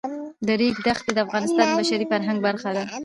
[0.47, 2.83] د ریګ دښتې د افغانستان د بشري فرهنګ برخه ده.